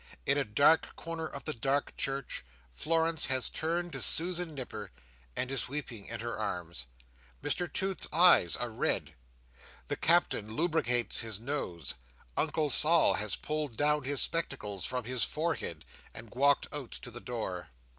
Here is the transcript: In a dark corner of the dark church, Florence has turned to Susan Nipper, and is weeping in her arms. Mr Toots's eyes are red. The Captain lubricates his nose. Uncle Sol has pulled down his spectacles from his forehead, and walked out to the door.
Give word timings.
In 0.25 0.35
a 0.35 0.43
dark 0.43 0.95
corner 0.95 1.27
of 1.27 1.43
the 1.43 1.53
dark 1.53 1.95
church, 1.95 2.43
Florence 2.71 3.27
has 3.27 3.51
turned 3.51 3.93
to 3.93 4.01
Susan 4.01 4.55
Nipper, 4.55 4.89
and 5.35 5.51
is 5.51 5.69
weeping 5.69 6.07
in 6.07 6.21
her 6.21 6.39
arms. 6.39 6.87
Mr 7.43 7.71
Toots's 7.71 8.11
eyes 8.11 8.55
are 8.55 8.71
red. 8.71 9.13
The 9.89 9.95
Captain 9.97 10.55
lubricates 10.55 11.19
his 11.19 11.39
nose. 11.39 11.93
Uncle 12.35 12.71
Sol 12.71 13.13
has 13.13 13.35
pulled 13.35 13.77
down 13.77 14.01
his 14.03 14.23
spectacles 14.23 14.85
from 14.85 15.03
his 15.03 15.23
forehead, 15.23 15.85
and 16.15 16.33
walked 16.33 16.65
out 16.73 16.89
to 16.93 17.11
the 17.11 17.21
door. 17.21 17.69